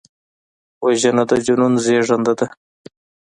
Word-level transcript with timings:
وژنه 0.85 1.23
د 1.29 1.31
جنون 1.45 1.73
زیږنده 1.85 2.33
ده 2.39 2.47